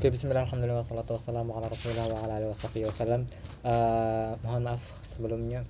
[0.00, 3.28] Oke, bismillah, alhamdulillah, wassalatu wassalamu ala rasulillah wa ala alihi wasallam
[3.68, 5.60] uh, Mohon maaf sebelumnya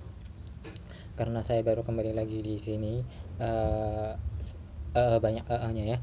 [1.19, 3.03] Karena saya baru kembali lagi di sini.
[3.43, 4.15] Uh,
[4.95, 5.97] uh, Banyak uh-nya ya.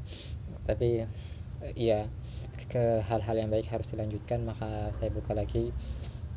[0.61, 2.05] Tapi uh, iya
[2.69, 5.73] ke hal-hal yang baik harus dilanjutkan Maka saya buka lagi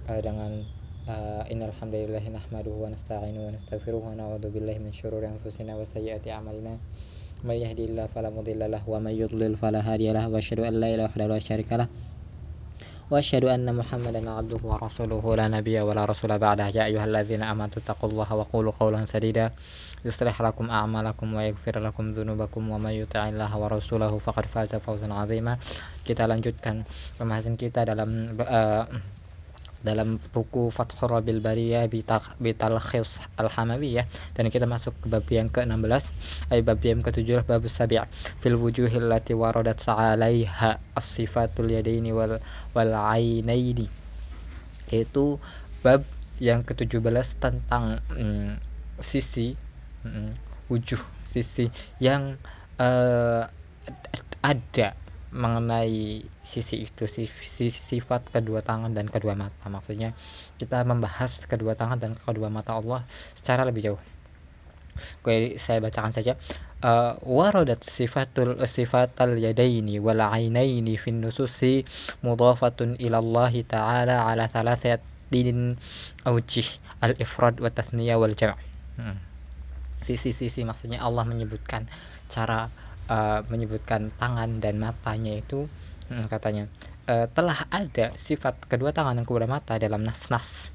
[0.09, 0.65] uh, dengan
[1.13, 5.85] uh, Innal hamdalillahi nahmaduhu wa nasta'inuhu wa nastaghfiruh wa na'udzu billahi min syururi anfusina wa
[5.85, 6.73] sayyiati a'malina
[7.45, 11.11] من يهدي الله فلا مضل له ومن يضلل فلا هادي له واشهد ان لا اله
[11.17, 11.87] الا الله شريك له
[13.11, 18.11] واشهد ان محمدا عبده ورسوله لا نبي ولا رسول بعده يا ايها الذين امنوا اتقوا
[18.11, 19.51] الله وقولوا قولا سديدا
[20.05, 25.57] يصلح لكم اعمالكم ويغفر لكم ذنوبكم ومن يطع الله ورسوله فقد فاز فوزا عظيما
[26.09, 26.83] kita lanjutkan
[27.19, 28.11] pembahasan kita dalam
[28.43, 28.87] uh,
[29.83, 31.91] dalam buku Fathur Rabil Bariyah
[32.41, 34.07] Bitalkhis Al-Hamawiyah.
[34.35, 36.05] Dan kita masuk ke bab yang ke-16
[36.55, 42.39] ay bab yang ke-7 bab sabi' fil wujuhil lati waradat sa'alaiha as-sifatul yadaini wal
[42.75, 43.87] wal ainaini
[44.93, 45.41] itu
[45.81, 46.05] bab
[46.39, 48.59] yang ke-17 tentang mm,
[49.01, 49.57] sisi
[50.05, 50.31] mm,
[50.69, 52.37] wujuh sisi yang
[52.77, 53.49] uh,
[54.45, 54.89] ada
[55.33, 60.13] mengenai sisi itu sisi sifat kedua tangan dan kedua mata maksudnya
[60.61, 64.01] kita membahas kedua tangan dan kedua mata Allah secara lebih jauh
[64.93, 66.37] Oke, saya bacakan saja.
[66.85, 71.81] Uh, waradat sifatul sifatal yadaini wal ainaini fin nususi
[72.21, 75.81] mudafatun ila Allah taala ala thalathatin
[76.29, 76.69] awjih
[77.01, 78.53] al ifrad wa tasniyah wal jam'.
[79.01, 79.17] Hmm.
[80.03, 81.87] Sisi-sisi maksudnya Allah menyebutkan
[82.27, 82.67] cara
[83.09, 85.65] uh, menyebutkan tangan dan matanya itu
[86.11, 86.67] hmm, katanya
[87.09, 90.71] uh, telah ada sifat kedua tangan dan kedua mata dalam nas-nas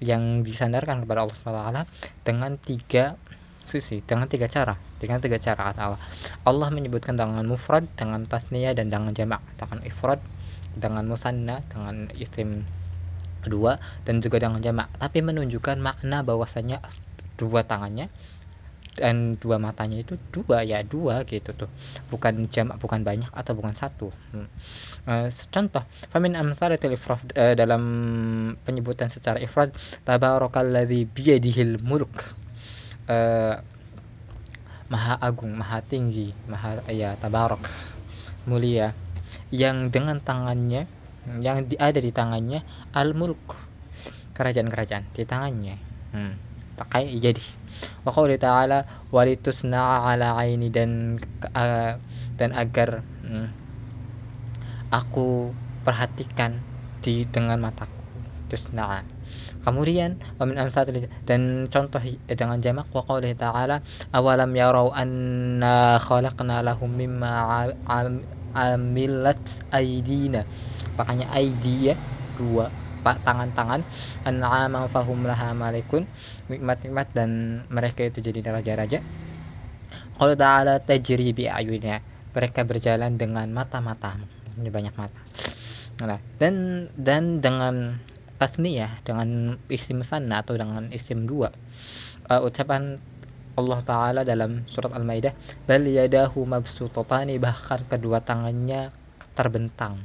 [0.00, 1.80] yang disandarkan kepada Allah SWT
[2.24, 3.16] dengan tiga
[3.70, 6.00] sisi dengan tiga cara dengan tiga cara kata Allah.
[6.42, 10.18] Allah menyebutkan dengan mufrad dengan tasniyah dan dengan jamak dengan ifrad
[10.74, 12.66] dengan musanna dengan isim
[13.46, 14.90] kedua dan juga dengan jamak.
[14.98, 16.82] Tapi menunjukkan makna bahwasanya
[17.38, 18.10] dua tangannya
[18.98, 21.70] dan dua matanya itu dua ya dua gitu tuh.
[22.10, 24.10] Bukan jamak bukan banyak atau bukan satu.
[24.34, 24.46] Hmm.
[25.06, 27.82] uh, contoh famin amsalatil ifrad uh, dalam
[28.66, 29.70] penyebutan secara ifrad
[30.02, 32.12] tabarakalladzi biyadihil mulk.
[33.10, 33.58] Uh,
[34.90, 37.62] maha agung maha tinggi maha ya tabarak
[38.50, 38.90] mulia
[39.54, 40.90] yang dengan tangannya
[41.38, 42.64] yang di, ada di tangannya
[42.96, 43.70] al mulk.
[44.30, 45.76] Kerajaan-kerajaan di tangannya.
[46.16, 46.32] Hmm.
[46.80, 47.44] Pakai jadi
[48.08, 51.20] qauli ta'ala walitusna ala aini dan
[51.52, 52.00] uh,
[52.40, 53.48] dan agar hmm,
[54.88, 55.52] aku
[55.84, 56.60] perhatikan
[57.04, 58.00] di dengan mataku.
[58.50, 59.06] Tusna
[59.62, 63.78] kemudian wamin amsatil dan contoh dengan jamak wa ta'ala
[64.10, 67.70] awalam yarau anna khalaqna lahum mimma
[68.50, 69.38] amilat
[69.70, 70.42] aidina
[70.98, 71.94] makanya aidi ya
[72.34, 72.66] dua
[73.02, 73.80] tangan-tangan
[74.28, 76.04] an'ama fahum laha malikun
[76.52, 79.00] nikmat-nikmat dan mereka itu jadi raja-raja.
[80.20, 82.04] Kalau ta'ala tajri bi ayunnya
[82.36, 84.14] mereka berjalan dengan mata-mata
[84.60, 85.20] ini banyak mata.
[86.04, 87.96] Nah dan dan dengan
[88.40, 91.52] tasniyah dengan isim sana atau dengan isim dua
[92.32, 92.96] uh, ucapan
[93.60, 95.36] Allah Ta'ala dalam surat Al-Maidah
[95.68, 98.88] bal yadahu mabsutatani bahkan kedua tangannya
[99.36, 100.00] terbentang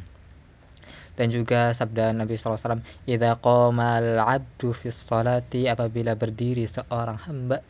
[1.15, 7.63] dan juga sabda Nabi SAW idza qamal abdu fis salati apabila berdiri seorang hamba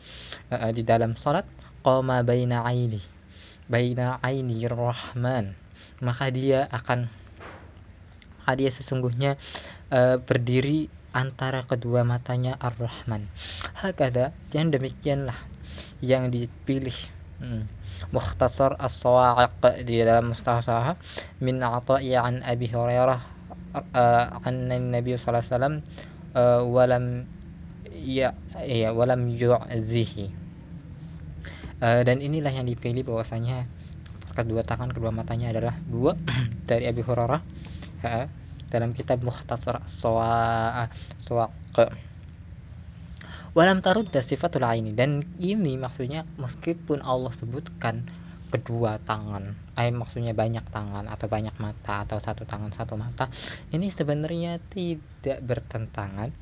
[0.50, 1.46] uh, di dalam salat
[1.86, 2.98] qama baina aini
[3.70, 5.54] baina aini rahman
[6.02, 7.06] maka dia akan
[8.46, 9.34] maka dia sesungguhnya
[9.90, 13.18] uh, berdiri antara kedua matanya ar-rahman
[13.82, 15.34] hakada yang demikianlah
[15.98, 16.94] yang dipilih
[17.42, 17.66] hmm.
[18.14, 20.94] mukhtasar as-sawa'iq di dalam mukhtasar
[21.42, 23.35] min ata'i an Abi Hurairah
[23.92, 25.74] an Nabi sallallahu alaihi wasallam
[26.72, 27.04] walam
[27.92, 28.32] ya
[28.64, 30.32] ya walam yu'zihi.
[31.80, 33.68] Dan inilah yang dipilih bahwasanya
[34.32, 36.16] kedua tangan kedua matanya adalah dua
[36.68, 37.40] dari Abi Hurairah
[38.72, 40.92] dalam kitab Mukhtasar Sawaq.
[43.56, 44.92] Walam tarudda sifatul aini.
[44.92, 48.04] Dan ini maksudnya meskipun Allah sebutkan
[48.48, 49.42] kedua tangan.
[49.76, 53.28] Eh maksudnya banyak tangan atau banyak mata atau satu tangan satu mata
[53.74, 56.32] ini sebenarnya tidak bertentangan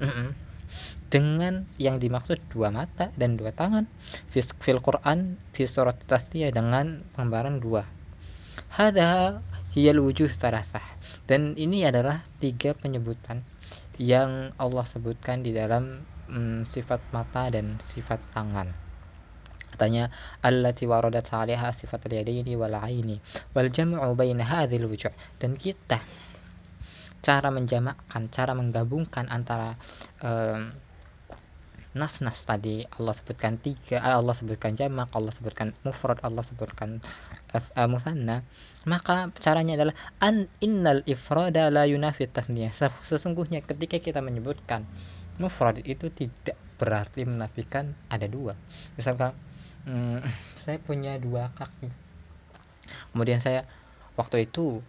[1.12, 3.88] dengan yang dimaksud dua mata dan dua tangan.
[4.30, 7.84] Fil Quran fi surat tasdiyah dengan gambaran dua.
[8.74, 9.42] Hada
[9.74, 10.82] hiyal wujuh salasah
[11.26, 13.42] dan ini adalah tiga penyebutan
[13.98, 18.83] yang Allah sebutkan di dalam mm, sifat mata dan sifat tangan
[19.74, 20.08] katanya
[20.46, 23.18] allati waradat 'alaiha sifatul yadaini wal aini
[23.52, 25.10] wal jam'u baina hadhil wujuh
[25.42, 25.98] dan kita
[27.24, 29.74] cara menjamakkan cara menggabungkan antara
[30.22, 30.70] um,
[31.94, 36.98] nas-nas tadi Allah sebutkan tiga eh, Allah sebutkan jamak Allah sebutkan mufrad Allah sebutkan
[37.54, 38.42] uh, musanna
[38.90, 42.74] maka caranya adalah an innal ifrada la yunafi tasniyah.
[43.06, 44.82] Sesungguhnya ketika kita menyebutkan
[45.38, 48.58] mufrad itu tidak berarti menafikan ada dua.
[48.98, 49.30] Misalkan
[49.88, 50.20] hmm,
[50.56, 51.88] saya punya dua kaki.
[53.12, 53.64] Kemudian saya
[54.18, 54.80] waktu itu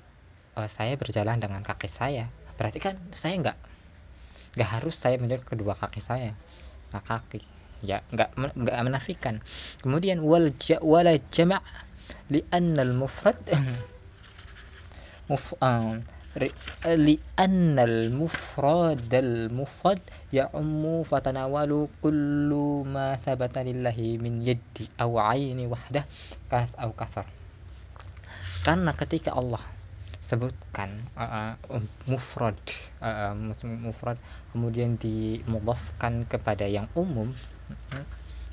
[0.58, 2.28] uh, saya berjalan dengan kaki saya.
[2.56, 3.58] Berarti kan saya nggak
[4.56, 6.32] nggak harus saya menjadi kedua kaki saya
[6.96, 7.44] nah kaki.
[7.84, 9.40] Ya nggak nggak menafikan.
[9.84, 11.60] Kemudian wal ja, wala jama'
[12.32, 13.38] li al mufrad
[15.30, 15.98] muf um,
[18.12, 20.00] mufrad al mufrad
[20.36, 26.04] ya'ummu fatanawalu kullu ma thabata lillahi min yaddi aw aini wahdah
[26.52, 27.24] kas aw kasar
[28.68, 29.64] karena ketika Allah
[30.20, 32.58] sebutkan uh, uh, mufrad
[33.00, 33.32] uh,
[33.80, 34.18] mufrad
[34.52, 37.30] kemudian dimudhafkan kepada yang umum
[37.94, 38.06] uh,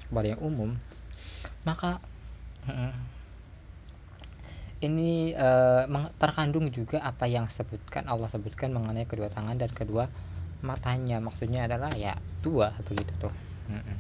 [0.07, 0.77] kepada yang umum
[1.65, 1.99] maka
[2.69, 2.95] uh,
[4.83, 5.87] ini uh,
[6.19, 10.11] terkandung juga apa yang sebutkan Allah sebutkan mengenai kedua tangan dan kedua
[10.67, 11.23] matanya.
[11.23, 13.33] Maksudnya adalah ya dua begitu tuh.
[13.71, 13.97] Uh,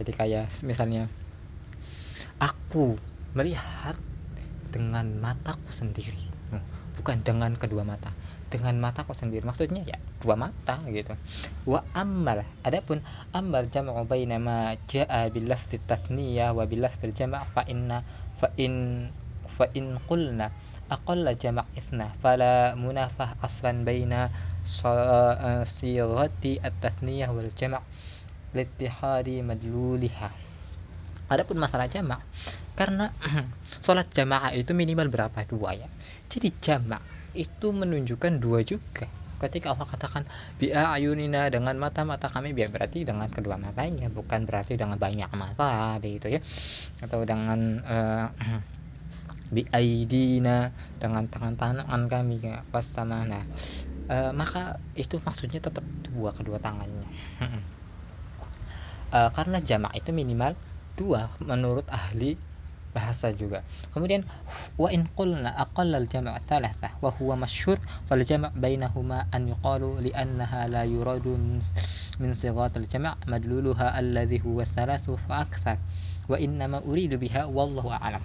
[0.00, 1.08] jadi kayak misalnya
[2.40, 2.96] aku
[3.36, 3.96] melihat
[4.70, 6.16] dengan mataku sendiri.
[7.00, 8.12] Bukan dengan kedua mata.
[8.52, 9.40] Dengan mata kok sendiri.
[9.46, 11.16] Maksudnya ya dua mata gitu.
[11.64, 12.44] Wa ammal.
[12.60, 13.00] Adapun
[13.32, 18.04] ammal jam'u baina ma jaa bil lafzi tathniyah wa bil lafzi jama' fa inna
[18.36, 19.06] fa in
[20.06, 20.50] qulna
[20.90, 24.30] aqalla jama' ithna fala munafah aslan baina
[25.64, 27.82] sirati at-tathniyah wal jama'
[28.54, 30.30] littihadi madluliha.
[31.30, 32.18] Adapun masalah jamak
[32.74, 33.06] karena
[33.84, 35.46] sholat jamaah itu minimal berapa?
[35.46, 35.86] Dua ya.
[36.26, 36.98] Jadi jamak
[37.38, 39.06] itu menunjukkan dua juga.
[39.40, 40.26] Ketika Allah katakan
[40.60, 45.96] bi'a ayunina dengan mata-mata kami biar berarti dengan kedua matanya bukan berarti dengan banyak mata
[46.02, 46.42] begitu ya.
[47.06, 48.26] Atau dengan uh,
[49.50, 50.70] bi'aidina
[51.02, 53.42] dengan tangan-tangan kami ya pas sama nah
[54.10, 57.06] uh, maka itu maksudnya tetap dua kedua tangannya.
[59.10, 60.54] Uh, karena jamak itu minimal
[60.94, 62.38] dua menurut ahli
[62.90, 63.62] bahasa juga.
[63.94, 64.26] Kemudian
[64.74, 67.78] wa in qulna aqalla al jama' thalatha wa huwa masyhur
[68.10, 71.62] fal jama' bainahuma an yuqalu li annaha la yuradu min
[72.18, 75.78] min sighat al jama' madluluha alladhi huwa thalathu fa akthar
[76.26, 78.22] wa innama uridu biha wallahu a'lam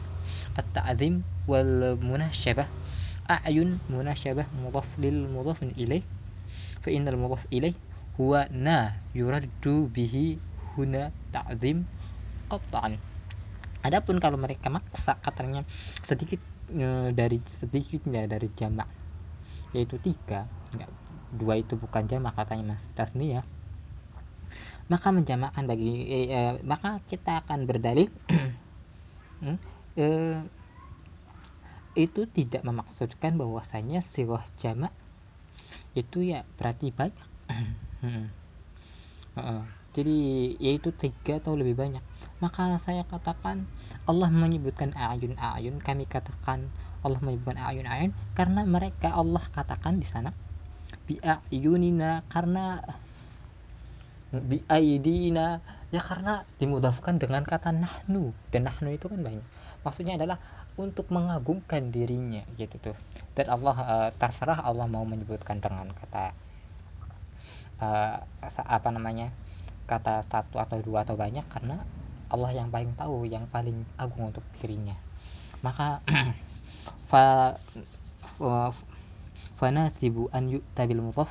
[3.26, 6.06] a'yun munashabah mudaf lil mudaf ilaih
[6.82, 7.74] fa innal mudaf ilaih
[8.22, 10.38] huwa na yuraddu bihi
[10.78, 11.82] huna ta'zim
[12.50, 12.98] qat'an
[13.86, 15.62] Adapun kalau mereka maksa katanya
[16.02, 16.42] sedikit
[16.74, 18.90] e, dari sedikitnya dari jamak
[19.78, 20.50] yaitu tiga.
[20.74, 20.90] Enggak,
[21.38, 23.46] dua itu bukan jamak katanya masih tasniyah
[24.86, 28.06] maka menjamakkan bagi e, e, maka kita akan berdalil
[29.42, 29.58] hmm,
[29.96, 30.06] e,
[31.96, 34.92] itu tidak memaksudkan bahwasanya sirah jamak
[35.96, 37.28] itu ya berarti banyak.
[39.36, 39.66] Hmm.
[39.98, 40.16] jadi
[40.62, 42.04] yaitu tiga atau lebih banyak.
[42.38, 43.66] Maka saya katakan
[44.06, 46.70] Allah menyebutkan ayun ayun kami katakan
[47.02, 50.30] Allah menyebutkan ayun ayun karena mereka Allah katakan di sana.
[51.10, 52.78] Bi ayunina karena
[54.32, 55.60] bi aidina
[55.96, 59.48] ya karena dimudahkan dengan kata nahnu dan nahnu itu kan banyak.
[59.88, 60.36] Maksudnya adalah
[60.76, 62.98] untuk mengagumkan dirinya gitu tuh.
[63.32, 66.36] Dan Allah uh, terserah Allah mau menyebutkan dengan kata
[67.80, 68.20] uh,
[68.68, 69.32] apa namanya
[69.88, 71.80] kata satu atau dua atau banyak karena
[72.28, 75.00] Allah yang paling tahu yang paling agung untuk dirinya.
[75.64, 76.04] Maka
[77.10, 77.56] fa
[78.36, 78.95] fanasibu
[80.32, 81.28] an yu'ta bil mudhaf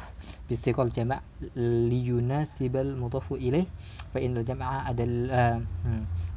[0.48, 1.20] bisiqal jama'
[1.56, 3.64] liyunasibal mudhafu ilaih
[4.12, 5.58] fa innal jama'a adal uh,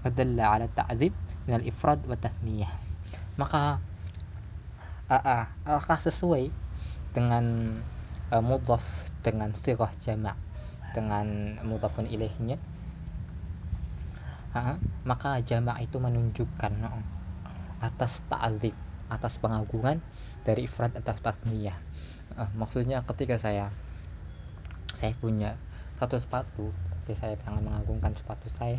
[0.07, 1.11] adalla ala ta'zib
[1.47, 2.71] min al ifrad wa tathniyah
[3.35, 3.79] maka
[5.11, 6.47] uh, uh, sesuai
[7.11, 7.75] dengan
[8.31, 10.35] uh, mudhaf dengan sirah jama'
[10.95, 12.55] dengan mudhafun ilaihnya
[15.05, 16.73] maka jamak itu menunjukkan
[17.85, 18.73] atas ta'zim
[19.07, 19.99] atas pengagungan
[20.43, 21.75] dari ifrat atau tasniyah.
[22.37, 23.71] Uh, maksudnya ketika saya
[24.93, 25.53] saya punya
[25.97, 28.77] satu sepatu tapi saya pengen mengagungkan sepatu saya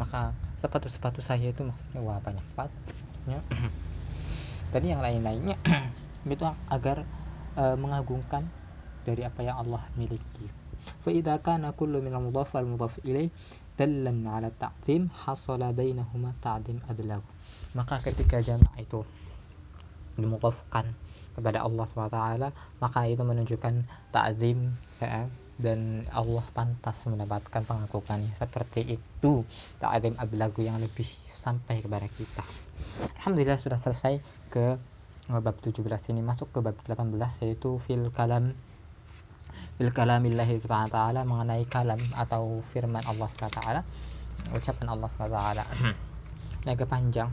[0.00, 2.78] maka sepatu-sepatu saya itu maksudnya wah banyak sepatu
[4.72, 5.54] dan yang lain-lainnya
[6.32, 7.06] itu agar
[7.54, 8.42] uh, mengagungkan
[9.06, 10.50] dari apa yang Allah miliki.
[11.46, 13.30] Kana kullu min al-mudhaf wal mudhaf ilaih
[13.76, 17.20] dallan ala ta'zim hasala bainahuma ta'zim ablag
[17.76, 19.04] maka ketika jamak itu
[20.16, 20.84] dimukofkan
[21.36, 22.20] kepada Allah SWT
[22.80, 24.58] maka itu menunjukkan ta'zim
[25.04, 29.44] ya, dan Allah pantas mendapatkan pengakuannya seperti itu
[29.80, 32.44] ta'zim ablagu yang lebih sampai kepada kita.
[33.20, 34.20] Alhamdulillah sudah selesai
[34.52, 34.76] ke
[35.32, 35.80] bab 17
[36.12, 36.20] ini.
[36.22, 37.08] Masuk ke bab 18
[37.44, 38.52] yaitu fil kalam
[39.80, 43.80] fil kalamillahi subhanahu wa ta'ala mengenai kalam atau firman Allah subhanahu
[44.52, 45.64] ucapan Allah subhanahu wa ta'ala.
[46.86, 47.30] Panjang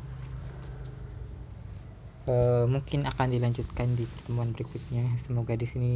[2.27, 5.05] uh, mungkin akan dilanjutkan di pertemuan berikutnya.
[5.19, 5.91] Semoga di sini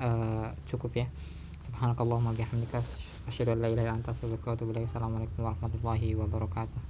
[0.00, 1.06] uh, cukup ya.
[1.60, 2.80] Subhanakallahumma bihamdika
[3.28, 6.78] asyhadu an la ilaha illa anta astaghfiruka wa atubu assalamualaikum warahmatullahi wabarakatuh